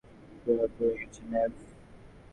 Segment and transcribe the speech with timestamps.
[0.41, 1.51] Flair ফুরিয়ে গেছে, ম্যাভ।